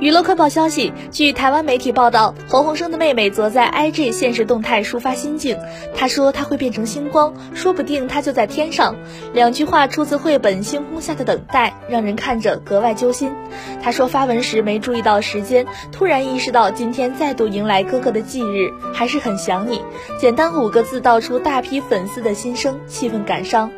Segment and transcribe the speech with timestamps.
[0.00, 5.56] 娱乐快报消息，据台湾媒体报道，黄鸿升的妹妹则在 IG 现实动态抒发心境。
[5.94, 8.96] 她说她会变成星光，说不定她就在天上。
[9.32, 13.32] 两句话出自绘本《星空下的等待》，让人看着格外揪心。
[13.80, 19.80] 她说发文时没注意到时间，突然意识到今天再度迎来哥哥的忌日，还是很想你。
[20.18, 23.70] 简单五个字道出大批粉丝的心声，气氛感伤。